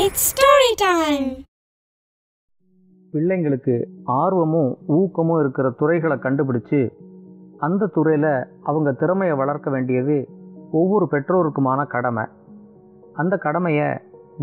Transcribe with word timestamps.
It's 0.00 0.24
story 0.30 0.70
time 0.82 1.26
பிள்ளைங்களுக்கு 3.12 3.74
ஆர்வமும் 4.22 4.72
ஊக்கமும் 4.96 5.38
இருக்கிற 5.42 5.66
துறைகளை 5.80 6.16
கண்டுபிடிச்சு 6.24 6.80
அந்த 7.66 7.88
துறையில் 7.94 8.28
அவங்க 8.70 8.90
திறமையை 9.02 9.36
வளர்க்க 9.42 9.70
வேண்டியது 9.74 10.16
ஒவ்வொரு 10.80 11.06
பெற்றோருக்குமான 11.14 11.86
கடமை. 11.94 12.24
அந்த 13.22 13.36
கடமையை 13.46 13.88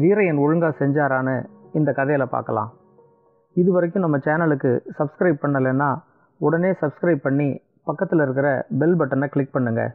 வீரையன் 0.04 0.42
ஒழுங்காக 0.46 0.78
செஞ்சாரான்னு 0.82 1.36
இந்த 1.80 1.94
கதையில் 2.00 2.34
பார்க்கலாம். 2.36 2.72
இது 3.56 3.70
வரைக்கும் 3.78 4.06
நம்ம 4.08 4.20
சேனலுக்கு 4.30 4.74
சப்ஸ்கிரைப் 5.02 5.44
பண்ணலைன்னா 5.46 5.92
உடனே 6.42 6.74
சப்ஸ்கிரைப் 6.84 7.26
பண்ணி 7.28 7.50
பக்கத்தில் 7.92 8.26
இருக்கிற 8.28 8.50
பெல் 8.82 9.00
பட்டனை 9.02 9.30
கிளிக் 9.36 9.56
பண்ணுங்கள் 9.58 9.94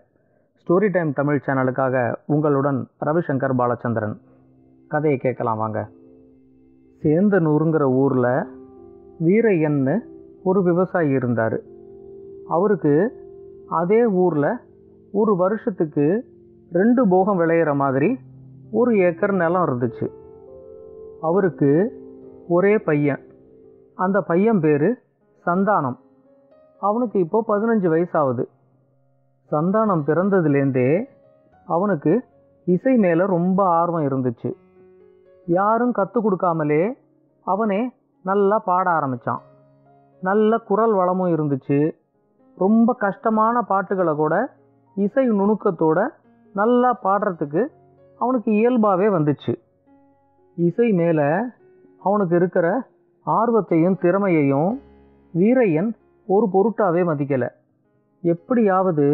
ஸ்டோரி 0.61 0.91
டைம் 0.97 1.13
தமிழ் 1.21 1.45
சேனலுக்காக 1.49 1.97
உங்களுடன் 2.37 2.81
ரவிசங்கர் 3.09 3.59
பாலச்சந்திரன். 3.63 4.17
கதையை 4.89 5.19
கேட்கலாம் 5.19 5.59
வாங்க. 5.59 5.89
சேந்தனூருங்கிற 7.03 7.83
ஊரில் 7.83 8.45
வீரையன்னு 9.25 9.99
ஒரு 10.43 10.63
விவசாயி 10.63 11.11
இருந்தார். 11.11 11.61
அவருக்கு 12.49 13.13
அதே 13.69 14.07
ஊரில் 14.07 14.59
ஒரு 15.13 15.37
வருஷத்துக்கு 15.37 16.25
ரெண்டு 16.73 17.09
போகம் 17.09 17.41
விளையிற 17.41 17.75
மாதிரி 17.75 18.19
ஒரு 18.71 18.99
ஏக்கர் 18.99 19.33
நிலம் 19.33 19.67
இருந்துச்சு. 19.67 20.09
அவருக்கு 21.21 21.93
ஒரே 22.49 22.79
பையன். 22.79 23.21
அந்த 23.95 24.21
பையன் 24.21 24.61
பேர் 24.61 24.99
சந்தானம். 25.47 25.99
அவனுக்கு 26.81 27.19
இப்போ 27.19 27.45
பதினஞ்சு 27.49 27.87
வயசாகுது. 27.87 28.45
சந்தானம் 29.51 30.03
பிறந்ததுலேருந்தே 30.07 31.05
அவனுக்கு 31.67 32.23
இசை 32.65 32.97
மேலே 32.97 33.27
ரொம்ப 33.27 33.65
ஆர்வம் 33.65 34.03
இருந்துச்சு. 34.03 34.53
யாரும் 35.49 35.93
கற்றுக் 35.93 36.25
கொடுக்காமலே 36.25 36.83
அவனே 37.45 37.91
நல்லா 38.25 38.59
பாட 38.59 38.91
ஆரம்பித்தான் 38.91 39.43
நல்ல 40.21 40.59
குரல் 40.59 40.93
வளமும் 40.93 41.33
இருந்துச்சு. 41.35 41.79
ரொம்ப 42.57 42.95
கஷ்டமான 42.95 43.63
பாட்டுகளை 43.63 44.15
கூட 44.15 44.35
இசை 44.95 45.25
நுணுக்கத்தோட 45.31 45.99
நல்லா 46.55 46.91
பாடுறதுக்கு 47.05 47.63
அவனுக்கு 48.19 48.53
இயல்பாகவே 48.53 49.09
வந்துச்சு. 49.17 49.55
இசை 50.55 50.93
மேலே 50.93 51.29
அவனுக்கு 52.03 52.37
இருக்கிற 52.37 52.67
ஆர்வத்தையும் 53.27 53.99
திறமையையும் 53.99 54.81
வீரையன் 55.35 55.91
ஒரு 56.27 56.47
பொருட்டாகவே 56.53 57.03
மதிக்கலை. 57.11 57.49
எப்படியாவது 58.23 59.07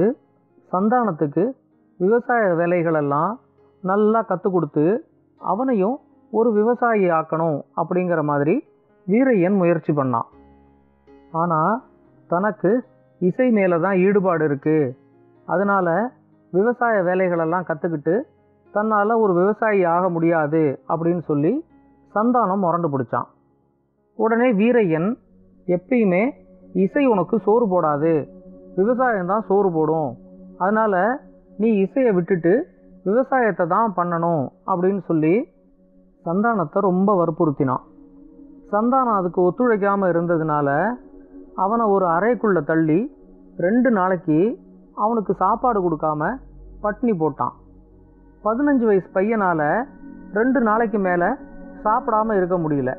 சந்தானத்துக்கு 0.72 1.44
விவசாய 1.97 2.44
வேலைகளெல்லாம் 2.61 3.33
நல்லா 3.83 4.22
கற்றுக் 4.22 4.53
கொடுத்து 4.53 4.87
அவனையும் 5.39 5.97
ஒரு 6.39 6.51
விவசாயி 6.59 7.07
ஆக்கணும் 7.19 7.59
அப்படிங்கிற 7.81 8.21
மாதிரி 8.31 8.55
வீரையன் 9.07 9.57
முயற்சி 9.61 9.93
பண்ணான். 9.99 10.29
ஆனால் 11.41 11.75
தனக்கு 12.31 12.71
இசை 13.21 13.47
மேலே 13.59 13.77
தான் 13.87 13.99
ஈடுபாடு 14.07 14.45
இருக்குது 14.49 14.93
அதனால் 15.49 15.93
விவசாய 16.53 16.97
வேலைகளெல்லாம் 17.09 17.67
கற்றுக்கிட்டு 17.69 18.15
தன்னால் 18.75 19.21
ஒரு 19.25 19.33
விவசாயி 19.41 19.81
ஆக 19.95 20.05
முடியாது 20.17 20.62
அப்படின்னு 20.93 21.23
சொல்லி 21.31 21.53
சந்தானம் 22.15 22.62
முரண்டு 22.65 22.89
பிடிச்சான். 22.93 23.29
உடனே 24.19 24.49
வீரையன் 24.61 25.09
எப்பயுமே 25.69 26.23
இசை 26.85 27.05
உனக்கு 27.12 27.37
சோறு 27.47 27.67
போடாது. 27.73 28.12
விவசாயம் 28.79 29.31
தான் 29.33 29.47
சோறு 29.49 29.69
போடும். 29.77 30.11
அதனால் 30.62 31.01
நீ 31.62 31.69
இசையை 31.85 32.12
விட்டுட்டு 32.19 32.53
விவசாயத்தை 33.09 33.65
தான் 33.75 33.95
பண்ணணும் 33.99 34.45
அப்படின்னு 34.71 35.03
சொல்லி 35.11 35.35
சந்தானத்தை 36.27 36.78
ரொம்ப 36.80 37.11
வற்புறுத்தினான். 37.20 37.84
சந்தானம் 38.72 39.19
அதுக்கு 39.19 39.41
ஒத்துழைக்காமல் 39.47 40.12
இருந்ததுனால 40.12 40.69
அவனை 41.64 41.84
ஒரு 41.86 42.06
அறைக்குள்ளே 42.06 42.62
தள்ளி 42.70 43.00
ரெண்டு 43.56 43.91
நாளைக்கு 43.91 44.38
அவனுக்கு 44.94 45.32
சாப்பாடு 45.43 45.78
கொடுக்காம 45.81 46.31
பட்னி 46.84 47.12
போட்டான். 47.21 47.54
பதினஞ்சு 48.44 48.84
வயசு 48.91 49.09
பையனால் 49.15 49.66
ரெண்டு 50.32 50.60
நாளைக்கு 50.60 50.99
மேலே 50.99 51.28
சாப்பிடாம 51.84 52.37
இருக்க 52.37 52.56
முடியல. 52.59 52.93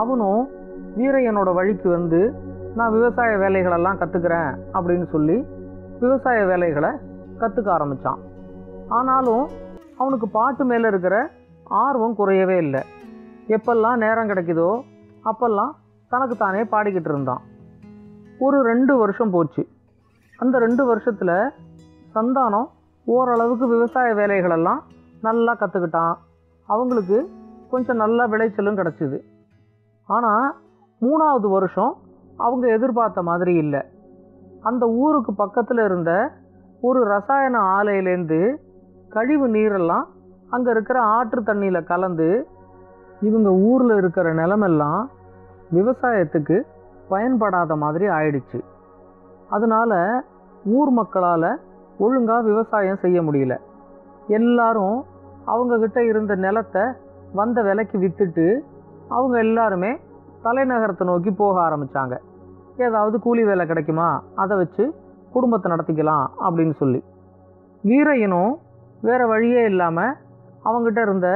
அவனும் 0.00 0.42
வீரையனோட 0.98 1.50
வழிக்கு 1.54 1.88
வந்து 1.88 2.20
நான் 2.78 2.94
விவசாய 2.96 3.32
வேலைகளெல்லாம் 3.42 4.00
கற்றுக்கிறேன் 4.00 4.50
அப்படின்னு 4.76 5.06
சொல்லி 5.14 5.36
விவசாய 6.00 6.40
வேலைகளை 6.46 6.90
கற்றுக்க 7.40 7.68
ஆரம்பித்தான் 7.76 8.20
ஆனாலும் 8.98 9.44
அவனுக்கு 9.98 10.26
பாட்டு 10.28 10.64
மேலே 10.64 10.86
இருக்கிற 10.88 11.16
ஆர்வம் 11.70 12.16
குறையவே 12.18 12.56
இல்லை. 12.56 12.82
எப்பெல்லாம் 13.48 13.96
நேரம் 13.96 14.28
கிடைக்குதோ 14.28 14.82
அப்பெல்லாம் 15.24 15.70
தனக்கு 16.08 16.36
தானே 16.36 16.62
பாடிக்கிட்டு 16.62 17.10
இருந்தான். 17.10 17.42
ஒரு 18.38 18.62
ரெண்டு 18.62 18.96
வருஷம் 18.96 19.30
போச்சு. 19.30 19.66
அந்த 20.36 20.58
ரெண்டு 20.58 20.84
வருஷத்தில் 20.84 21.52
சந்தானம் 22.14 22.68
ஓரளவுக்கு 23.04 23.66
விவசாய 23.68 24.14
வேலைகளெல்லாம் 24.14 24.78
நல்லா 25.20 25.54
கற்றுக்கிட்டான் 25.54 26.14
அவங்களுக்கு 26.66 27.30
கொஞ்சம் 27.70 27.96
நல்ல 27.96 28.28
விளைச்சலும் 28.28 28.78
கிடச்சிது. 28.80 29.18
ஆனால் 30.06 30.54
மூணாவது 31.00 31.48
வருஷம் 31.50 31.96
அவங்க 32.36 32.68
எதிர்பார்த்த 32.68 33.22
மாதிரி 33.22 33.54
இல்லை. 33.54 33.80
அந்த 34.60 34.86
ஊருக்கு 34.86 35.34
பக்கத்தில் 35.34 35.78
இருந்த 35.78 36.32
ஒரு 36.80 37.04
ரசாயன 37.04 37.58
ஆலையிலேருந்து 37.58 38.56
கழிவு 39.08 39.48
நீரெல்லாம் 39.48 40.04
அங்கே 40.52 40.70
இருக்கிற 40.70 40.98
ஆற்று 41.16 41.40
தண்ணியில் 41.42 41.88
கலந்து 41.92 42.28
இவங்க 43.28 43.50
ஊரில் 43.70 43.94
இருக்கிற 43.96 44.28
நிலமெல்லாம் 44.32 45.02
விவசாயத்துக்கு 45.76 46.56
பயன்படாத 47.08 47.76
மாதிரி 47.76 48.06
ஆயிடுச்சு. 48.18 48.58
அதனால் 49.48 49.98
ஊர் 50.78 50.90
மக்களால் 50.90 51.50
ஒழுங்காக 51.98 52.42
விவசாயம் 52.50 53.02
செய்ய 53.04 53.18
முடியல. 53.22 53.54
எல்லாரும் 54.38 54.98
அவங்கக்கிட்ட 55.52 56.00
இருந்த 56.10 56.32
நிலத்தை 56.44 56.84
வந்த 57.38 57.62
விலைக்கு 57.62 57.96
விற்றுட்டு 57.98 58.46
அவங்க 59.08 59.36
எல்லாருமே 59.38 59.92
தலைநகரத்தை 60.44 61.04
நோக்கி 61.10 61.30
போக 61.30 61.56
ஆரம்பித்தாங்க 61.68 62.16
ஏதாவது 62.86 63.16
கூலி 63.20 63.42
வேலை 63.44 63.64
கிடைக்குமா? 63.66 64.08
அதை 64.42 64.54
வச்சு 64.56 64.84
குடும்பத்தை 65.32 65.68
நடத்திக்கலாம் 65.72 66.26
அப்படின்னு 66.46 66.74
சொல்லி. 66.82 67.00
வீரையனும் 67.84 68.52
வேறு 69.00 69.26
வழியே 69.32 69.62
இல்லாமல் 69.64 70.16
அவங்ககிட்ட 70.64 71.00
இருந்த 71.00 71.28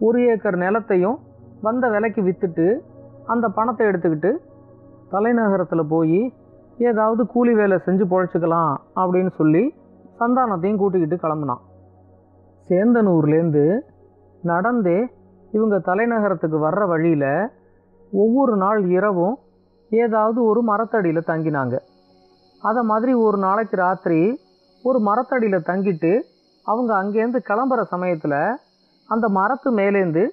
ஒரு 0.00 0.20
ஏக்கர் 0.32 0.58
நிலத்தையும் 0.58 1.18
வந்த 1.62 1.88
விலைக்கு 1.88 2.22
விற்றுட்டு 2.22 2.66
அந்த 3.26 3.48
பணத்தை 3.48 3.86
எடுத்துக்கிட்டு 3.86 4.30
தலைநகரத்தில் 5.10 5.90
போய் 5.94 6.20
ஏதாவது 6.78 7.22
கூலி 7.26 7.52
வேலை 7.54 7.76
செஞ்சு 7.86 8.04
பொழைச்சிக்கலாம் 8.12 8.72
அப்படின்னு 8.96 9.32
சொல்லி 9.36 9.62
சந்தானத்தையும் 10.20 10.80
கூட்டிக்கிட்டு 10.82 11.16
கிளம்புனான். 11.24 11.62
சேந்தனூர்லேருந்து 12.68 13.64
நடந்தே 14.42 14.98
இவங்க 15.52 15.76
தலைநகரத்துக்கு 15.88 16.58
வர்ற 16.66 16.82
வழியில் 16.86 17.30
ஒவ்வொரு 18.12 18.54
நாள் 18.56 18.80
இரவும் 18.96 19.36
ஏதாவது 19.90 20.38
ஒரு 20.44 20.60
மரத்தடியில் 20.62 21.28
தங்கினாங்க. 21.30 21.76
அதை 22.62 22.82
மாதிரி 22.82 23.12
ஒரு 23.14 23.38
நாளைக்கு 23.38 23.76
ராத்திரி 23.76 24.20
ஒரு 24.84 24.98
மரத்தடியில் 24.98 25.66
தங்கிட்டு 25.70 26.12
அவங்க 26.62 26.92
அங்கேருந்து 27.02 27.40
கிளம்புற 27.48 27.82
சமயத்தில் 27.82 28.38
அந்த 29.08 29.28
மரத்து 29.28 29.76
மேலேருந்து 29.76 30.24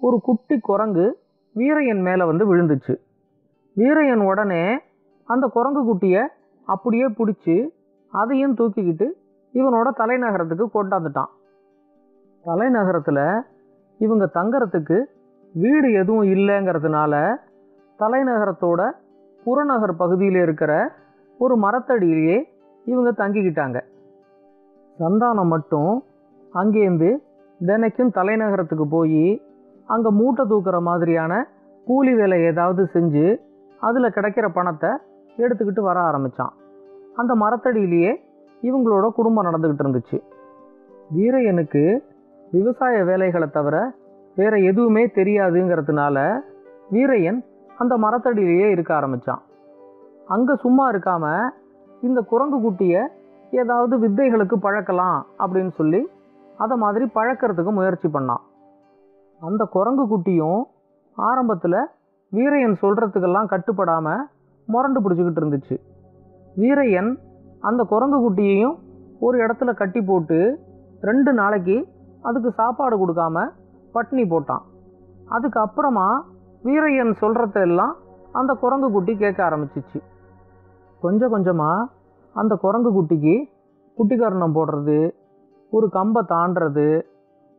ஒரு 0.00 0.20
குட்டி 0.20 0.58
குரங்கு 0.58 1.06
வீரையன் 1.54 2.02
மேலே 2.02 2.24
வந்து 2.24 2.44
விழுந்துச்சு. 2.50 2.94
வீரையன் 3.76 4.22
உடனே 4.24 4.80
அந்த 5.24 5.46
குரங்கு 5.46 5.82
குட்டியை 5.88 6.22
அப்படியே 6.64 7.06
பிடிச்சி 7.08 7.68
அதையும் 8.12 8.56
தூக்கிக்கிட்டு 8.56 9.06
இவனோட 9.54 9.88
தலைநகரத்துக்கு 9.98 10.66
கொண்டாந்துட்டான். 10.74 11.30
தலைநகரத்தில் 12.44 13.42
இவங்க 13.98 14.30
தங்கறதுக்கு 14.34 15.04
வீடு 15.54 15.92
எதுவும் 15.92 16.22
இல்லைங்கிறதுனால 16.22 17.36
தலைநகரத்தோட 17.98 18.90
புறநகர் 19.44 19.96
பகுதியில் 19.96 20.42
இருக்கிற 20.42 20.72
ஒரு 21.38 21.54
மரத்தடியிலேயே 21.56 22.38
இவங்க 22.84 23.10
தங்கிக்கிட்டாங்க. 23.10 23.78
சந்தானம் 24.98 25.48
மட்டும் 25.48 26.02
அங்கேருந்து 26.54 27.10
தினைக்கும் 27.60 28.14
தலைநகரத்துக்கு 28.14 28.84
போய் 28.90 29.42
அங்கே 29.88 30.08
மூட்டை 30.08 30.46
தூக்குற 30.46 30.80
மாதிரியான 30.80 31.48
கூலி 31.86 32.14
வேலை 32.14 32.42
ஏதாவது 32.42 32.88
செஞ்சு 32.92 33.40
அதில் 33.80 34.14
கிடைக்கிற 34.14 34.48
பணத்தை 34.52 34.90
எடுத்துக்கிட்டு 35.36 35.80
வர 35.80 36.00
ஆரம்பித்தான் 36.00 36.52
அந்த 37.14 37.34
மரத்தடியிலேயே 37.34 38.12
இவங்களோட 38.62 39.08
குடும்பம் 39.08 39.46
நடந்துக்கிட்டு 39.46 39.84
இருந்துச்சு. 39.84 40.18
வீரையனுக்கு 41.14 42.02
விவசாய 42.52 43.04
வேலைகளை 43.04 43.50
தவிர 43.50 43.94
வேறு 44.34 44.64
எதுவுமே 44.64 45.06
தெரியாதுங்கிறதுனால 45.06 46.42
வீரையன் 46.90 47.40
அந்த 47.76 47.96
மரத்தடியிலேயே 47.96 48.70
இருக்க 48.70 48.94
ஆரம்பித்தான் 48.94 49.42
அங்கே 50.26 50.54
சும்மா 50.54 50.90
இருக்காமல் 50.90 51.48
இந்த 52.02 52.20
குரங்கு 52.20 52.60
குட்டியை 52.60 53.02
ஏதாவது 53.60 53.94
வித்தைகளுக்கு 54.04 54.56
பழக்கலாம் 54.66 55.18
அப்படின்னு 55.42 55.72
சொல்லி 55.80 56.00
அதை 56.62 56.76
மாதிரி 56.82 57.04
பழக்கிறதுக்கு 57.16 57.72
முயற்சி 57.78 58.08
பண்ணான். 58.08 58.42
அந்த 59.40 59.62
குரங்கு 59.76 60.04
குட்டியும் 60.12 60.62
ஆரம்பத்தில் 61.18 61.80
வீரையன் 62.32 62.76
சொல்கிறதுக்கெல்லாம் 62.82 63.50
கட்டுப்படாமல் 63.52 64.22
முரண்டு 64.68 65.00
பிடிச்சிக்கிட்டு 65.02 65.40
இருந்துச்சு. 65.42 65.76
வீரையன் 66.60 67.10
அந்த 67.68 67.82
குரங்கு 67.92 68.18
குட்டியையும் 68.24 68.76
ஒரு 69.26 69.36
இடத்துல 69.44 69.70
கட்டி 69.80 70.00
போட்டு 70.10 70.38
ரெண்டு 71.08 71.32
நாளைக்கு 71.40 71.76
அதுக்கு 72.28 72.50
சாப்பாடு 72.60 72.96
கொடுக்காம 73.02 73.44
பட்னி 73.94 74.24
போட்டான். 74.32 74.62
அதுக்கப்புறமா 75.36 76.08
வீரையன் 76.66 77.12
சொல்கிறதெல்லாம் 77.22 77.94
அந்த 78.40 78.52
குரங்கு 78.62 78.88
குட்டி 78.92 79.12
கேட்க 79.16 79.40
ஆரம்பிச்சிச்சு. 79.48 79.98
கொஞ்சம் 81.04 81.32
கொஞ்சமாக 81.34 81.88
அந்த 82.34 82.54
குரங்கு 82.56 82.90
குட்டிக்கு 82.92 83.34
குட்டிக்கரணம் 83.98 84.54
போடுறது 84.54 85.10
ஒரு 85.70 85.88
கம்பை 85.88 86.22
தாண்டுறது 86.28 87.02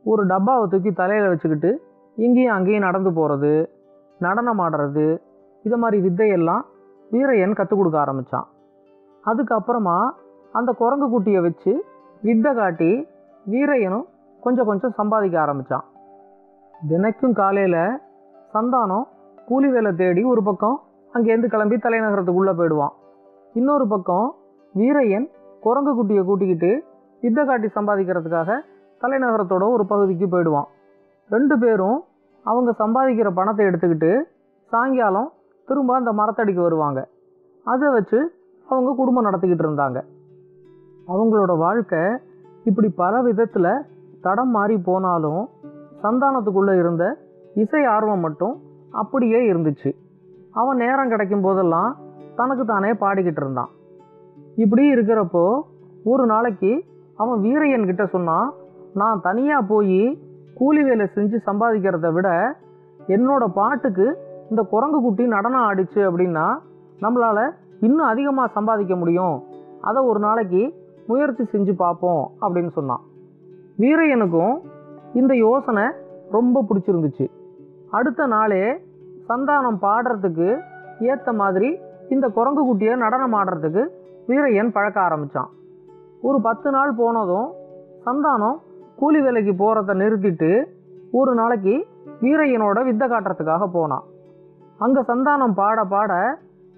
ஒரு 0.04 0.26
டப்பாவை 0.26 0.68
தூக்கி 0.68 0.92
தலையில் 0.92 1.28
வச்சுக்கிட்டு 1.28 1.70
இங்கேயும் 2.16 2.54
அங்கேயும் 2.54 2.82
நடந்து 2.82 3.12
போகிறது 3.12 3.70
நடனம் 4.18 4.58
ஆடுறது 4.58 5.20
இதை 5.62 5.78
மாதிரி 5.78 6.08
வித்தையெல்லாம் 6.08 6.64
வீரையன் 7.10 7.54
கற்றுக் 7.54 7.78
கொடுக்க 7.78 7.98
ஆரம்பித்தான் 8.00 8.46
அதுக்கப்புறமா 9.24 9.96
அந்த 10.52 10.72
குரங்கு 10.72 11.06
குட்டியை 11.08 11.42
வச்சு 11.42 11.72
வித்தை 12.20 12.54
காட்டி 12.54 13.08
வீரையனும் 13.46 14.06
கொஞ்சம் 14.40 14.66
கொஞ்சம் 14.66 14.90
சம்பாதிக்க 14.90 15.40
ஆரம்பித்தான் 15.40 15.84
தினைக்கும் 16.88 17.32
காலையில் 17.32 17.98
சந்தானம் 18.54 19.06
கூலி 19.46 19.68
வேலை 19.68 19.92
தேடி 19.92 20.22
ஒரு 20.22 20.42
பக்கம் 20.42 20.80
அங்கேருந்து 21.14 21.46
கிளம்பி 21.46 21.76
தலைநகரத்துக்குள்ளே 21.76 22.52
போயிடுவான். 22.56 22.94
இன்னொரு 23.52 23.86
பக்கம் 23.88 24.34
வீரையன் 24.74 25.26
குரங்கு 25.60 25.92
குட்டியை 25.96 26.24
கூட்டிக்கிட்டு 26.24 26.84
வித்தை 27.20 27.44
காட்டி 27.44 27.66
சம்பாதிக்கிறதுக்காக 27.66 28.56
தலைநகரத்தோட 29.00 29.64
ஒரு 29.72 29.86
பகுதிக்கு 29.86 30.28
போயிடுவான். 30.28 30.68
ரெண்டு 31.30 31.58
பேரும் 31.58 32.04
அவங்க 32.42 32.70
சம்பாதிக்கிற 32.78 33.30
பணத்தை 33.34 33.66
எடுத்துக்கிட்டு 33.66 34.10
சாயங்காலம் 34.72 35.32
திரும்ப 35.66 35.94
அந்த 35.94 36.12
மரத்தடிக்கு 36.12 36.62
வருவாங்க. 36.62 37.08
அதை 37.64 37.88
வச்சு 37.88 38.18
அவங்க 38.68 38.94
குடும்பம் 38.96 39.24
நடத்திக்கிட்டு 39.24 39.64
இருந்தாங்க. 39.66 40.00
அவங்களோட 41.08 41.58
வாழ்க்கை 41.58 42.02
இப்படி 42.64 42.88
பல 42.88 43.22
விதத்தில் 43.22 43.72
தடம் 44.20 44.50
மாறி 44.50 44.76
போனாலும் 44.78 45.48
சந்தானத்துக்குள்ளே 46.02 46.78
இருந்த 46.78 47.04
இசை 47.54 47.84
ஆர்வம் 47.84 48.20
மட்டும் 48.20 48.54
அப்படியே 48.90 49.52
இருந்துச்சு. 49.52 49.92
அவன் 50.52 50.76
நேரம் 50.76 51.08
கிடைக்கும் 51.08 51.40
போதெல்லாம் 51.40 51.96
தனக்கு 52.36 52.64
தானே 52.64 52.90
பாடிக்கிட்டு 52.92 53.42
இருந்தான். 53.44 53.68
இப்படி 54.56 54.82
இருக்கிறப்போ 54.94 55.44
ஒரு 56.04 56.26
நாளைக்கு 56.26 56.72
அவன் 57.16 57.40
வீரையன் 57.40 57.84
கிட்ட 57.84 58.06
சொன்னான் 58.06 58.48
நான் 58.94 59.20
தனியாக 59.20 59.62
போய் 59.62 60.00
கூலி 60.54 60.82
வேலை 60.82 61.06
செஞ்சு 61.14 61.36
சம்பாதிக்கிறத 61.46 62.12
விட 62.12 62.28
என்னோட 63.08 63.44
பாட்டுக்கு 63.54 64.06
இந்த 64.50 64.62
குரங்கு 64.62 64.98
குட்டி 65.00 65.24
நடனம் 65.26 65.66
ஆடிச்சு 65.68 66.00
அப்படின்னா 66.08 66.46
நம்மளால் 67.02 67.44
இன்னும் 67.80 68.06
அதிகமாக 68.06 68.52
சம்பாதிக்க 68.52 68.94
முடியும். 68.96 69.36
அதை 69.80 70.02
ஒரு 70.02 70.18
நாளைக்கு 70.18 70.62
முயற்சி 71.06 71.44
செஞ்சு 71.52 71.72
பார்ப்போம் 71.72 72.22
அப்படின்னு 72.40 72.70
சொன்னான். 72.72 73.02
வீரையனுக்கும் 73.78 74.54
இந்த 75.12 75.32
யோசனை 75.36 75.84
ரொம்ப 76.30 76.64
பிடிச்சிருந்துச்சு. 76.68 77.26
அடுத்த 77.90 78.26
நாளே 78.26 78.62
சந்தானம் 79.28 79.78
பாடுறதுக்கு 79.82 80.48
ஏற்ற 81.10 81.32
மாதிரி 81.32 81.68
இந்த 82.08 82.28
குரங்கு 82.28 82.62
குட்டியை 82.68 82.96
நடனம் 82.96 83.32
ஆடுறதுக்கு 83.32 83.84
வீரையன் 84.28 84.74
பழக்க 84.76 84.98
ஆரம்பித்தான் 85.06 85.50
ஒரு 86.28 86.38
பத்து 86.46 86.68
நாள் 86.76 86.92
போனதும் 87.00 87.48
சந்தானம் 88.06 88.56
கூலி 89.00 89.20
வேலைக்கு 89.24 89.52
போகிறத 89.62 89.94
நிறுத்திட்டு 90.02 90.50
ஒரு 91.18 91.32
நாளைக்கு 91.40 91.74
வீரையனோட 92.22 92.78
வித்தை 92.88 93.06
காட்டுறதுக்காக 93.08 93.64
போனான். 93.76 94.04
அங்கே 94.80 95.00
சந்தானம் 95.10 95.54
பாட 95.60 95.78
பாட 95.94 96.12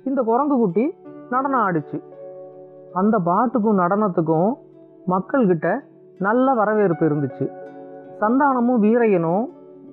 இந்த 0.04 0.20
குரங்கு 0.30 0.56
குட்டி 0.62 0.84
நடனம் 1.34 1.62
ஆடிச்சு. 1.66 1.98
அந்த 3.00 3.16
பாட்டுக்கும் 3.28 3.80
நடனத்துக்கும் 3.82 4.50
மக்கள்கிட்ட 5.12 5.68
நல்ல 6.26 6.54
வரவேற்பு 6.60 7.04
இருந்துச்சு. 7.08 7.46
சந்தானமும் 8.20 8.82
வீரையனும் 8.84 9.46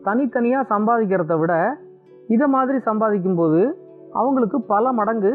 தனித்தனியாக 0.08 0.70
சம்பாதிக்கிறத 0.74 1.34
விட 1.42 1.54
இதை 2.34 2.48
மாதிரி 2.56 2.78
சம்பாதிக்கும்போது 2.90 3.62
அவங்களுக்கு 4.20 4.58
பல 4.74 4.92
மடங்கு 5.00 5.32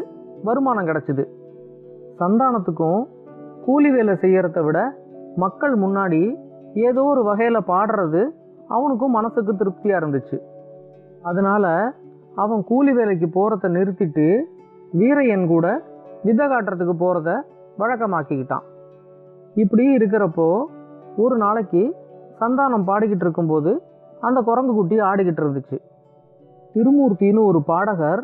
வருமானம் 0.48 0.88
கிடச்சிது. 0.88 1.24
சந்தானத்துக்கும் 2.20 3.00
கூலி 3.66 3.88
வேலை 3.94 4.14
செய்கிறத 4.22 4.58
விட 4.66 4.78
மக்கள் 5.42 5.74
முன்னாடி 5.84 6.22
ஏதோ 6.88 7.02
ஒரு 7.12 7.22
வகையில் 7.28 7.68
பாடுறது 7.72 8.22
அவனுக்கும் 8.76 9.16
மனசுக்கு 9.18 9.52
திருப்தியாக 9.60 10.00
இருந்துச்சு. 10.00 10.36
அதனால் 11.28 11.70
அவன் 12.42 12.62
கூலி 12.70 12.92
வேலைக்கு 12.98 13.28
போகிறத 13.36 13.68
நிறுத்திட்டு 13.76 14.26
வீரையன் 14.98 15.46
கூட 15.52 15.66
விதை 16.26 16.44
காட்டுறதுக்கு 16.52 16.94
போகிறத 17.04 17.30
வழக்கமாக்கிக்கிட்டான். 17.80 18.66
இப்படி 19.62 19.84
இருக்கிறப்போ 19.98 20.48
ஒரு 21.24 21.36
நாளைக்கு 21.44 21.82
சந்தானம் 22.40 22.88
பாடிக்கிட்டு 22.90 23.24
இருக்கும்போது 23.26 23.70
அந்த 24.26 24.38
குரங்கு 24.48 24.72
குட்டி 24.78 24.96
ஆடிக்கிட்டு 25.10 25.42
இருந்துச்சு. 25.44 25.78
திருமூர்த்தின்னு 26.74 27.42
ஒரு 27.50 27.60
பாடகர் 27.70 28.22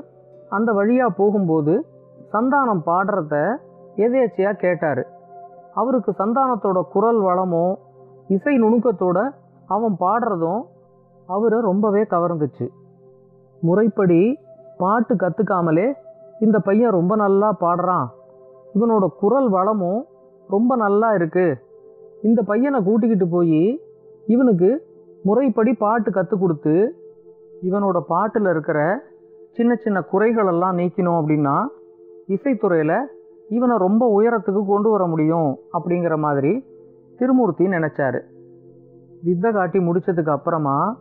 அந்த 0.56 0.70
வழியாக 0.78 1.16
போகும்போது 1.20 1.74
சந்தானம் 2.34 2.82
பாடுறத 2.90 3.34
எதேச்சையாக 3.96 4.60
கேட்டார். 4.64 5.02
அவருக்கு 5.74 6.12
சந்தானத்தோட 6.18 6.78
குரல் 6.94 7.20
வளமும் 7.20 7.74
இசை 8.28 8.54
நுணுக்கத்தோட 8.62 9.18
அவன் 9.66 9.96
பாடுறதும் 10.00 10.62
அவரை 11.26 11.60
ரொம்பவே 11.60 12.02
கவர்ந்துச்சு. 12.02 12.66
முறைப்படி 13.62 14.38
பாட்டு 14.78 15.14
கற்றுக்காமலே 15.14 15.86
இந்த 16.38 16.58
பையன் 16.58 16.90
ரொம்ப 16.90 17.16
நல்லா 17.16 17.56
பாடுறான். 17.60 18.06
இவனோட 18.74 19.06
குரல் 19.20 19.48
வளமும் 19.48 20.06
ரொம்ப 20.48 20.76
நல்லா 20.76 21.08
இருக்குது 21.14 21.58
இந்த 22.22 22.42
பையனை 22.42 22.82
கூட்டிக்கிட்டு 22.82 23.26
போய் 23.28 23.80
இவனுக்கு 24.26 24.70
முறைப்படி 25.22 25.72
பாட்டு 25.74 26.10
கற்றுக் 26.10 26.40
கொடுத்து 26.40 26.74
இவனோட 27.62 27.98
பாட்டில் 28.06 28.46
இருக்கிற 28.46 28.78
சின்ன 29.52 29.72
சின்ன 29.84 29.98
குறைகளெல்லாம் 30.12 30.78
நீக்கணும் 30.80 31.18
அப்படின்னா 31.20 31.56
இசைத்துறையில் 32.26 32.96
இவனை 33.48 33.76
ரொம்ப 33.76 34.20
உயரத்துக்கு 34.20 34.66
கொண்டு 34.66 34.90
வர 34.90 35.06
முடியும் 35.06 35.58
அப்படிங்கிற 35.72 36.16
மாதிரி 36.16 36.66
திருமூர்த்தி 37.18 37.66
நினச்சாரு. 37.66 38.20
வித்தை 39.22 39.52
காட்டி 39.52 39.78
முடிச்சதுக்கு 39.78 40.30
அப்புறமா 40.30 40.98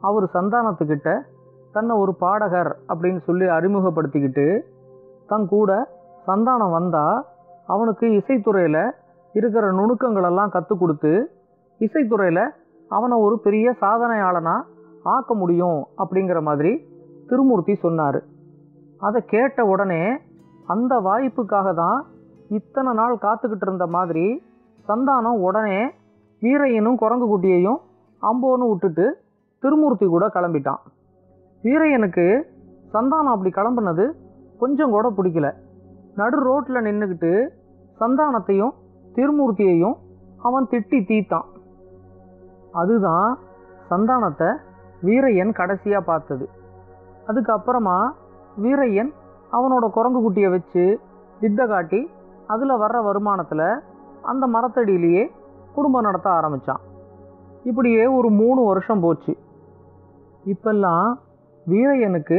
அவர் 0.00 0.24
சந்தானத்துக்கிட்ட 0.34 1.18
தன்னை 1.72 1.96
ஒரு 1.96 2.14
பாடகர் 2.14 2.76
அப்படின்னு 2.88 3.20
சொல்லி 3.20 3.44
அறிமுகப்படுத்திக்கிட்டு 3.44 4.60
தன் 5.26 5.46
கூட 5.46 5.88
சந்தானம் 6.26 6.70
வந்தால் 6.70 7.24
அவனுக்கு 7.66 8.06
இசைத்துறையில் 8.06 8.90
இருக்கிற 9.32 9.72
நுணுக்கங்களெல்லாம் 9.72 10.48
கற்றுக் 10.48 10.78
கொடுத்து 10.78 11.30
இசைத்துறையில் 11.80 12.48
அவனை 12.88 13.18
ஒரு 13.18 13.40
பெரிய 13.40 13.76
சாதனையாளனாக 13.80 14.62
ஆக்க 15.02 15.34
முடியும் 15.34 15.86
அப்படிங்கிற 15.98 16.42
மாதிரி 16.42 16.88
திருமூர்த்தி 17.26 17.74
சொன்னார். 17.74 18.22
அதை 18.98 19.24
கேட்ட 19.26 19.64
உடனே 19.64 20.18
அந்த 20.72 20.94
வாய்ப்புக்காக 21.06 21.68
தான் 21.82 21.98
இத்தனை 22.58 22.90
நாள் 23.00 23.22
காத்துக்கிட்டு 23.24 23.66
இருந்த 23.66 23.86
மாதிரி 23.96 24.26
சந்தானம் 24.88 25.38
உடனே 25.46 25.80
வீரையனும் 26.42 27.00
குரங்கு 27.02 27.26
குட்டியையும் 27.30 27.80
அம்போன்னு 28.22 28.66
விட்டுட்டு 28.70 29.06
திருமூர்த்தி 29.62 30.06
கூட 30.14 30.24
கிளம்பிட்டான். 30.36 30.82
வீரையனுக்கு 31.62 32.26
சந்தானம் 32.94 33.34
அப்படி 33.34 33.50
கிளம்புனது 33.58 34.04
கொஞ்சம் 34.62 34.92
கூட 34.94 35.06
பிடிக்கல. 35.16 35.46
நடு 36.20 36.38
ரோட்டில் 36.48 36.84
நின்றுக்கிட்டு 36.86 37.32
சந்தானத்தையும் 38.00 38.74
திருமூர்த்தியையும் 39.16 39.96
அவன் 40.46 40.68
திட்டி 40.72 40.98
தீத்தான் 41.10 41.48
அதுதான் 42.80 43.30
சந்தானத்தை 43.90 44.48
வீரையன் 45.06 45.52
கடைசியாக 45.58 46.08
பார்த்தது. 46.10 46.46
அதுக்கப்புறமா 47.28 47.98
வீரையன் 48.64 49.12
அவனோட 49.56 49.86
குரங்கு 49.90 50.20
குட்டியை 50.20 50.50
வச்சு 50.50 50.84
வித்தை 51.40 51.66
காட்டி 51.66 52.00
அதில் 52.46 52.80
வர்ற 52.82 52.98
வருமானத்தில் 53.08 53.68
அந்த 54.22 54.44
மரத்தடியிலேயே 54.46 55.24
குடும்பம் 55.74 56.06
நடத்த 56.08 56.28
ஆரம்பித்தான் 56.30 56.82
இப்படியே 57.64 58.02
ஒரு 58.06 58.28
மூணு 58.30 58.60
வருஷம் 58.64 59.00
போச்சு. 59.00 59.32
இப்பெல்லாம் 60.44 61.08
வீரையனுக்கு 61.66 62.38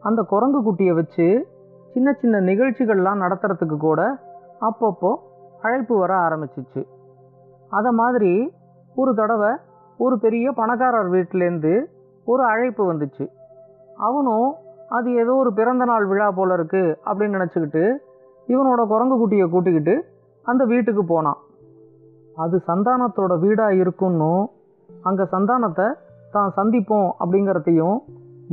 அந்த 0.00 0.20
குரங்கு 0.22 0.58
குட்டியை 0.66 0.94
வச்சு 0.94 1.26
சின்ன 1.92 2.12
சின்ன 2.12 2.40
நிகழ்ச்சிகள்லாம் 2.40 3.22
நடத்துறதுக்கு 3.24 3.76
கூட 3.76 4.00
அப்பப்போ 4.60 5.12
அழைப்பு 5.62 5.94
வர 5.98 6.12
ஆரம்பிச்சிச்சு. 6.26 6.82
அதை 7.70 7.90
மாதிரி 7.92 8.32
ஒரு 8.96 9.14
தடவை 9.14 9.52
ஒரு 9.98 10.18
பெரிய 10.18 10.52
பணக்காரர் 10.52 11.10
வீட்டிலேருந்து 11.10 11.74
ஒரு 12.26 12.42
அழைப்பு 12.44 12.82
வந்துச்சு. 12.92 13.24
அவனும் 13.96 14.48
அது 14.90 15.08
ஏதோ 15.22 15.32
ஒரு 15.42 15.50
பிறந்த 15.58 15.84
நாள் 15.84 16.04
விழா 16.10 16.28
போல 16.30 16.54
இருக்கு 16.58 16.82
அப்படின்னு 17.08 17.36
நினச்சிக்கிட்டு 17.38 17.84
இவனோட 18.48 18.80
குரங்கு 18.92 19.16
குட்டியை 19.20 19.46
கூட்டிக்கிட்டு 19.48 19.94
அந்த 20.46 20.62
வீட்டுக்கு 20.72 21.02
போனான். 21.04 21.40
அது 22.36 22.56
சந்தானத்தோட 22.68 23.32
வீடாக 23.44 23.78
இருக்குன்னும் 23.82 24.44
அங்கே 24.90 25.24
சந்தானத்தை 25.34 25.86
தான் 26.34 26.54
சந்திப்போம் 26.58 27.10
அப்படிங்கிறதையும் 27.20 27.98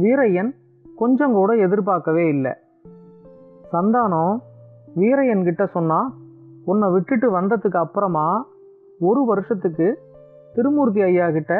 வீரையன் 0.01 0.51
கொஞ்சம் 0.97 1.35
கூட 1.37 1.51
எதிர்பார்க்கவே 1.65 2.25
இல்லை. 2.35 2.53
சந்தானம் 3.73 4.33
வீரையன் 4.95 5.45
கிட்ட 5.47 5.63
சொன்னால் 5.75 6.09
உன்னை 6.71 6.87
விட்டுட்டு 6.95 7.27
வந்ததுக்கு 7.37 7.79
அப்புறமா 7.85 8.27
ஒரு 9.01 9.21
வருஷத்துக்கு 9.31 9.87
திருமூர்த்தி 10.53 11.01
ஐயா 11.01 11.27
கிட்ட 11.37 11.53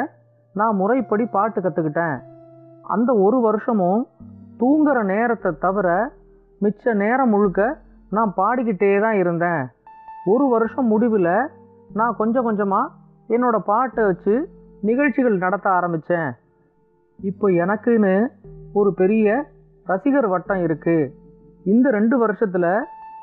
நான் 0.54 0.78
முறைப்படி 0.80 1.24
பாட்டு 1.36 1.58
கற்றுக்கிட்டேன் 1.60 2.16
அந்த 2.94 3.10
ஒரு 3.24 3.38
வருஷமும் 3.40 4.02
தூங்குற 4.60 4.98
நேரத்தை 5.04 5.50
தவிர 5.58 5.88
மிச்ச 6.60 6.94
நேரம் 6.94 7.28
முழுக்க 7.28 7.60
நான் 8.10 8.32
பாடிக்கிட்டே 8.36 9.00
தான் 9.00 9.18
இருந்தேன். 9.22 9.62
ஒரு 10.24 10.44
வருஷம் 10.48 10.86
முடிவில் 10.86 11.34
நான் 11.92 12.16
கொஞ்சம் 12.16 12.44
கொஞ்சமாக 12.44 12.92
என்னோட 13.28 13.56
பாட்டை 13.70 14.04
வச்சு 14.04 14.34
நிகழ்ச்சிகள் 14.80 15.42
நடத்த 15.44 15.66
ஆரம்பித்தேன் 15.70 16.30
இப்போ 17.18 17.46
எனக்குன்னு 17.64 18.14
ஒரு 18.72 18.94
பெரிய 18.94 19.26
ரசிகர் 19.86 20.28
வட்டம் 20.28 20.62
இருக்குது 20.66 21.10
இந்த 21.64 21.90
ரெண்டு 21.90 22.16
வருஷத்தில் 22.18 22.70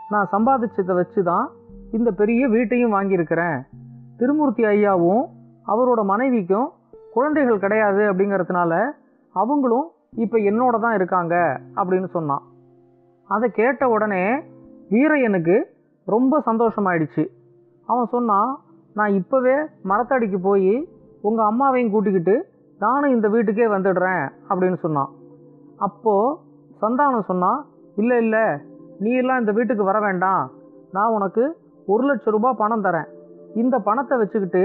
நான் 0.09 0.31
சம்பாதிச்சதை 0.31 0.93
வச்சு 0.93 1.23
தான் 1.23 1.47
இந்த 1.91 2.09
பெரிய 2.11 2.47
வீட்டையும் 2.47 2.93
வாங்கியிருக்கிறேன். 2.95 3.57
திருமூர்த்தி 4.17 4.63
ஐயாவும் 4.65 5.23
அவரோட 5.67 6.01
மனைவிக்கும் 6.03 6.69
குழந்தைகள் 7.13 7.59
கிடையாது 7.59 8.01
அப்படிங்கிறதுனால 8.11 8.73
அவங்களும் 9.35 9.87
இப்போ 10.13 10.37
என்னோட 10.49 10.75
தான் 10.83 10.95
இருக்காங்க 10.97 11.35
அப்படின்னு 11.79 12.07
சொன்னான். 12.15 12.41
அதை 13.29 13.47
கேட்ட 13.59 13.83
உடனே 13.93 14.23
வீரையனுக்கு 14.93 15.55
ரொம்ப 16.07 16.41
சந்தோஷமாயிடுச்சு. 16.47 17.23
அவன் 17.87 18.11
சொன்னான் 18.15 18.49
நான் 18.99 19.15
இப்போவே 19.19 19.55
மரத்தடிக்கு 19.91 20.39
போய் 20.47 20.73
உங்கள் 21.27 21.47
அம்மாவையும் 21.51 21.93
கூட்டிக்கிட்டு 21.93 22.35
நானும் 22.79 23.13
இந்த 23.15 23.27
வீட்டுக்கே 23.35 23.67
வந்துடுறேன் 23.75 24.25
அப்படின்னு 24.49 24.79
சொன்னான். 24.85 25.11
அப்போது 25.87 26.35
சந்தானம் 26.83 27.29
சொன்னான் 27.31 27.59
இல்லை 28.01 28.17
இல்லை 28.25 28.45
நீ 29.05 29.11
எல்லாம் 29.21 29.41
இந்த 29.43 29.53
வீட்டுக்கு 29.57 29.89
வர 29.89 29.99
வேண்டாம். 30.07 30.43
நான் 30.97 31.15
உனக்கு 31.17 31.43
ஒரு 31.93 32.03
லட்சம் 32.09 32.35
ரூபாய் 32.35 32.59
பணம் 32.61 32.85
தரேன். 32.87 33.09
இந்த 33.61 33.75
பணத்தை 33.87 34.15
வச்சுக்கிட்டு 34.21 34.63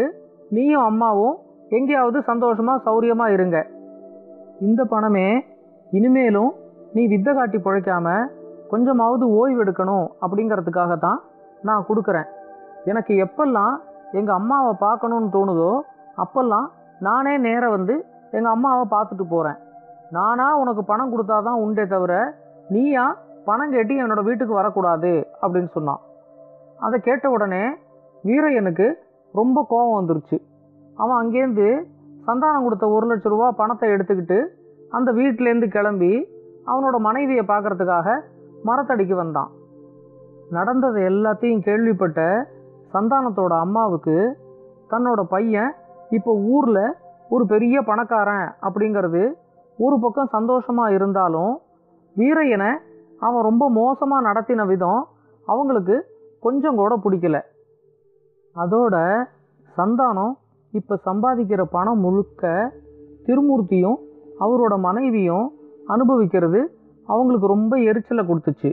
நீயும் 0.57 0.87
அம்மாவும் 0.91 1.37
எங்கேயாவது 1.77 2.19
சந்தோஷமாக 2.33 2.85
சௌரியமாக 2.89 3.35
இருங்க. 3.37 3.59
இந்த 4.65 4.83
பணமே 4.93 5.27
இனிமேலும் 5.97 6.53
நீ 6.95 7.03
வித்தை 7.13 7.33
காட்டி 7.35 7.59
பிழைக்காம 7.65 8.09
கொஞ்சமாவது 8.71 9.25
ஓய்வு 9.39 9.61
எடுக்கணும் 9.65 10.07
அப்படிங்கிறதுக்காக 10.23 10.93
தான் 10.99 11.19
நான் 11.69 11.87
கொடுக்குறேன். 11.89 12.29
எனக்கு 12.91 13.13
எப்பெல்லாம் 13.25 13.75
எங்கள் 14.19 14.39
அம்மாவை 14.41 14.73
பார்க்கணுன்னு 14.87 15.29
தோணுதோ 15.37 15.71
அப்பெல்லாம் 16.23 16.67
நானே 17.07 17.35
நேராக 17.47 17.75
வந்து 17.77 17.95
எங்கள் 18.37 18.55
அம்மாவை 18.55 18.85
பார்த்துட்டு 18.95 19.25
போகிறேன் 19.33 19.59
நானாக 20.17 20.61
உனக்கு 20.63 20.83
பணம் 20.91 21.13
கொடுத்தா 21.13 21.37
தான் 21.49 21.63
உண்டே 21.65 21.85
தவிர 21.95 22.15
நீயா 22.75 23.05
பணம் 23.49 23.73
கேட்டு 23.75 23.95
என்னோட 24.03 24.23
வீட்டுக்கு 24.29 24.55
வரக்கூடாது 24.61 25.13
அப்படின்னு 25.43 25.71
சொன்னான். 25.77 26.01
அதை 26.87 26.97
கேட்ட 27.01 27.27
உடனே 27.31 27.65
வீரையனுக்கு 28.25 28.87
ரொம்ப 29.35 29.59
கோபம் 29.69 29.99
வந்துருச்சு. 29.99 30.37
அவன் 30.97 31.19
அங்கேருந்து 31.21 31.69
சந்தானம் 32.27 32.65
கொடுத்த 32.67 32.87
ஒரு 32.89 33.07
லட்ச 33.11 33.29
ரூபா 33.33 33.49
பணத்தை 33.61 33.89
எடுத்துக்கிட்டு 33.95 34.39
அந்த 34.93 35.11
வீட்டிலேருந்து 35.13 35.69
கிளம்பி 35.77 36.13
அவனோட 36.67 36.97
மனைவியை 36.99 37.45
பார்க்கறதுக்காக 37.49 38.09
மரத்தடிக்கு 38.65 39.15
வந்தான். 39.15 39.51
நடந்ததை 40.51 41.01
எல்லாத்தையும் 41.11 41.65
கேள்விப்பட்ட 41.69 42.21
சந்தானத்தோட 42.95 43.53
அம்மாவுக்கு 43.65 44.17
தன்னோட 44.93 45.21
பையன் 45.35 45.71
இப்போ 46.17 46.33
ஊரில் 46.55 46.85
ஒரு 47.29 47.45
பெரிய 47.53 47.77
பணக்காரன் 47.83 48.49
அப்படிங்கிறது 48.67 49.23
ஒரு 49.79 49.97
பக்கம் 50.01 50.35
சந்தோஷமாக 50.37 50.95
இருந்தாலும் 50.97 51.55
வீரையனை 52.17 52.71
அவன் 53.21 53.47
ரொம்ப 53.49 53.65
மோசமாக 53.81 54.27
நடத்தின 54.29 54.65
விதம் 54.67 55.03
அவங்களுக்கு 55.47 55.97
கொஞ்சம் 56.43 56.79
கூட 56.81 56.95
பிடிக்கல. 57.05 57.37
அதோட 58.57 58.97
சந்தானம் 59.77 60.35
இப்போ 60.79 60.95
சம்பாதிக்கிற 61.07 61.63
பணம் 61.77 62.01
முழுக்க 62.05 62.51
திருமூர்த்தியும் 63.27 63.99
அவரோட 64.45 64.75
மனைவியும் 64.87 65.47
அனுபவிக்கிறது 65.95 66.61
அவங்களுக்கு 67.09 67.47
ரொம்ப 67.55 67.75
எரிச்சலை 67.89 68.23
கொடுத்துச்சு. 68.29 68.71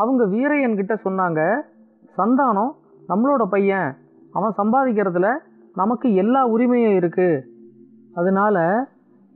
அவங்க 0.00 0.22
வீரையன் 0.34 0.78
கிட்ட 0.80 0.94
சொன்னாங்க 1.04 1.40
சந்தானம் 2.18 2.72
நம்மளோட 3.10 3.42
பையன். 3.54 3.90
அவன் 4.36 4.58
சம்பாதிக்கிறதுல 4.60 5.28
நமக்கு 5.74 6.08
எல்லா 6.22 6.40
உரிமையும் 6.54 6.96
இருக்குது 7.00 7.42
அதனால 8.14 8.56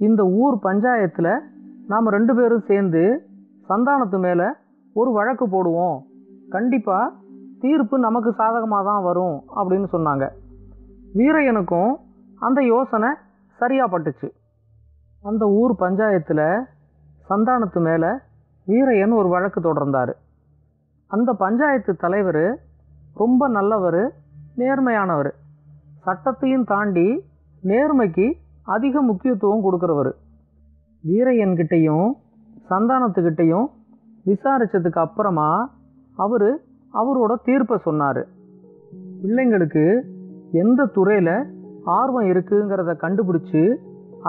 இந்த 0.01 0.23
ஊர் 0.43 0.57
பஞ்சாயத்தில் 0.63 1.35
நாம் 1.91 2.15
ரெண்டு 2.17 2.33
பேரும் 2.35 2.67
சேர்ந்து 2.71 3.03
சந்தானத்து 3.69 4.19
மேலே 4.27 4.47
ஒரு 4.97 5.11
வழக்கு 5.19 5.45
போடுவோம். 5.49 5.99
கண்டிப்பாக 6.55 7.13
தீர்ப்பு 7.61 7.97
நமக்கு 8.07 8.31
சாதகமாக 8.41 8.85
தான் 8.91 9.05
வரும். 9.09 9.37
அப்படின்னு 9.59 9.89
சொன்னாங்க. 9.93 10.25
வீரையனுக்கும் 11.15 11.93
அந்த 12.39 12.65
யோசனை 12.65 13.09
சரியாக 13.59 13.99
பட்டுச்சு 13.99 14.29
அந்த 15.23 15.49
ஊர் 15.49 15.75
பஞ்சாயத்தில் 15.79 16.65
சந்தானத்து 17.29 17.81
மேலே 17.81 18.11
வீரையன் 18.67 19.15
ஒரு 19.15 19.29
வழக்கு 19.29 19.61
தொடர்ந்தார். 19.61 20.13
அந்த 21.07 21.33
பஞ்சாயத்து 21.33 21.97
தலைவர் 21.97 22.59
ரொம்ப 23.15 23.49
நல்லவர் 23.49 24.13
நேர்மையானவர். 24.57 25.31
சட்டத்தையும் 26.05 26.65
தாண்டி 26.65 27.25
நேர்மைக்கு 27.65 28.33
அதிக 28.63 29.01
முக்கியத்துவம் 29.01 29.65
கொடுக்குறவர். 29.65 30.13
வீரையன்கிட்டையும் 31.07 32.09
சந்தானத்துக்கிட்டையும் 32.71 33.67
விசாரித்ததுக்கு 34.27 34.99
அப்புறமா 34.99 35.71
அவர் 36.17 36.61
அவரோட 36.95 37.35
தீர்ப்பை 37.45 37.79
சொன்னார். 37.79 38.27
பிள்ளைங்களுக்கு 39.23 39.85
எந்த 40.61 40.87
துறையில் 40.97 41.37
ஆர்வம் 41.99 42.29
இருக்குங்கிறத 42.33 42.91
கண்டுபிடிச்சி 43.05 43.63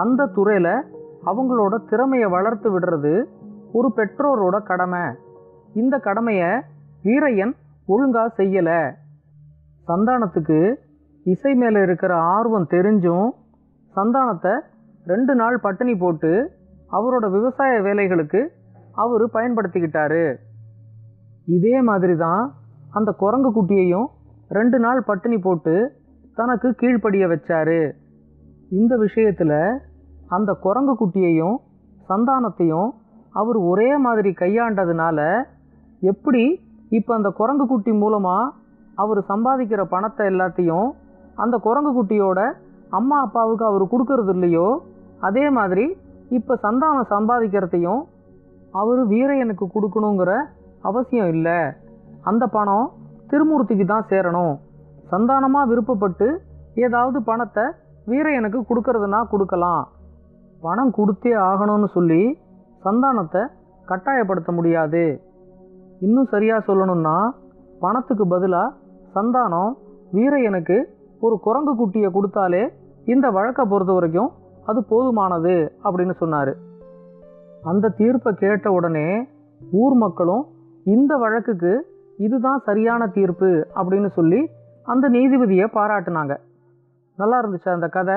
அந்த 0.02 0.30
துறையில் 0.36 0.74
அவங்களோட 1.30 1.74
திறமையை 1.90 2.28
வளர்த்து 2.34 2.68
விடுறது 2.74 3.12
ஒரு 3.78 3.88
பெற்றோரோட 3.96 4.56
கடமை. 4.70 5.04
இந்த 5.80 5.94
கடமையை 6.06 6.50
வீரையன் 7.04 7.54
ஒழுங்காக 7.86 8.34
செய்யலை. 8.40 8.80
சந்தானத்துக்கு 9.88 10.58
இசை 11.32 11.52
மேலே 11.62 11.80
இருக்கிற 11.86 12.12
ஆர்வம் 12.36 12.70
தெரிஞ்சும் 12.74 13.28
சந்தானத்தை 13.94 14.54
ரெண்டு 15.06 15.34
நாள் 15.40 15.56
பட்டினி 15.64 15.94
போட்டு 16.02 16.32
அவரோட 16.96 17.26
விவசாய 17.36 17.72
வேலைகளுக்கு 17.86 18.40
அவர் 19.02 19.24
பயன்படுத்திக்கிட்டாரு. 19.36 20.24
இதே 21.56 21.76
மாதிரி 21.88 22.16
தான் 22.24 22.44
அந்த 22.98 23.10
குரங்கு 23.22 23.50
குட்டியையும் 23.56 24.08
ரெண்டு 24.58 24.78
நாள் 24.78 25.00
பட்டினி 25.10 25.38
போட்டு 25.46 25.74
தனக்கு 26.38 26.68
கீழ்ப்படிய 26.80 27.24
வச்சாரு. 27.32 27.80
இந்த 28.78 28.96
விஷயத்தில் 28.96 29.58
அந்த 30.28 30.50
குரங்கு 30.64 30.94
குட்டியையும் 31.00 31.56
சந்தானத்தையும் 32.08 32.90
அவர் 33.34 33.58
ஒரே 33.70 33.90
மாதிரி 33.96 34.30
கையாண்டதுனால 34.30 35.18
எப்படி 36.02 36.42
இப்போ 36.90 37.14
அந்த 37.14 37.30
குரங்கு 37.30 37.66
குட்டி 37.66 37.92
மூலமாக 37.92 38.52
அவர் 38.94 39.20
சம்பாதிக்கிற 39.30 39.82
பணத்தை 39.94 40.24
எல்லாத்தையும் 40.32 40.88
அந்த 41.34 41.56
குரங்கு 41.58 41.92
குட்டியோட 41.96 42.40
அம்மா 42.98 43.16
அப்பாவுக்கு 43.20 43.64
அவர் 43.64 43.84
கொடுக்கறது 43.92 44.32
இல்லையோ? 44.34 44.66
அதே 45.20 45.50
மாதிரி 45.50 45.86
இப்போ 46.30 46.58
சந்தானம் 46.62 47.12
சம்பாதிக்கிறதையும் 47.14 48.02
அவர் 48.80 49.00
வீரையனுக்கு 49.06 49.66
கொடுக்கணுங்கிற 49.74 50.32
அவசியம் 50.88 51.28
இல்லை. 51.28 51.58
அந்த 52.22 52.44
பணம் 52.46 52.86
திருமூர்த்திக்கு 53.30 53.84
தான் 53.84 54.08
சேரணும். 54.12 54.54
சந்தானமாக 55.12 55.68
விருப்பப்பட்டு 55.70 56.28
ஏதாவது 56.86 57.18
பணத்தை 57.28 57.64
வீரையனுக்கு 58.10 58.60
கொடுக்கறதுனா 58.68 59.20
கொடுக்கலாம். 59.32 59.84
பணம் 60.62 60.92
கொடுத்தே 60.98 61.32
ஆகணும்னு 61.50 61.88
சொல்லி 61.96 62.22
சந்தானத்தை 62.82 63.42
கட்டாயப்படுத்த 63.90 64.50
முடியாது. 64.58 65.04
இன்னும் 66.06 66.30
சரியாக 66.34 66.66
சொல்லணும்னா 66.68 67.16
பணத்துக்கு 67.82 68.24
பதிலாக 68.34 68.74
சந்தானம் 69.16 69.72
வீரையனுக்கு 70.16 70.76
ஒரு 71.20 71.36
குரங்கு 71.46 71.72
குட்டியை 71.80 72.08
கொடுத்தாலே 72.12 72.62
இந்த 73.12 73.26
வழக்கை 73.36 73.64
பொறுத்த 73.72 73.92
வரைக்கும் 73.96 74.30
அது 74.70 74.80
போதுமானது 74.90 75.54
அப்படின்னு 75.84 76.14
சொன்னார். 76.22 76.52
அந்த 77.70 77.92
தீர்ப்பை 77.98 78.30
கேட்ட 78.42 78.66
உடனே 78.78 79.08
ஊர் 79.82 79.96
மக்களும் 80.04 80.44
இந்த 80.86 81.12
வழக்குக்கு 81.22 81.72
இதுதான் 82.26 82.60
சரியான 82.68 83.02
தீர்ப்பு 83.16 83.50
அப்படின்னு 83.78 84.10
சொல்லி 84.18 84.40
அந்த 84.92 85.06
நீதிபதியை 85.16 85.66
பாராட்டுனாங்க. 85.76 86.34
நல்லா 87.20 87.36
இருந்துச்சு 87.42 87.68
அந்த 87.74 87.86
கதை. 87.96 88.16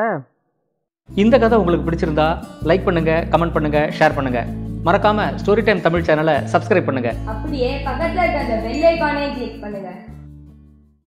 இந்த 1.09 1.35
கதை 1.43 1.55
உங்களுக்கு 1.61 1.85
பிடிச்சிருந்தா 1.87 2.27
லைக் 2.69 2.87
பண்ணுங்க 2.87 3.11
கமெண்ட் 3.33 3.55
பண்ணுங்க 3.57 3.81
ஷேர் 3.97 4.17
பண்ணுங்க. 4.17 4.41
மறக்காம 4.87 5.27
ஸ்டோரி 5.41 5.63
டைம் 5.67 5.85
தமிழ் 5.87 6.05
சேனலை 6.09 6.35
சப்ஸ்கிரைப் 6.53 6.87
பண்ணுங்க. 6.89 7.11
அப்படியே 7.33 7.69
பக்கத்துல 7.87 8.21
இருக்க 8.25 8.43
அந்த 8.45 8.57
பெல் 8.65 8.85
ஐகானையும் 8.91 9.35
கிளிக் 9.37 9.59
பண்ணுங்க. 9.63 9.89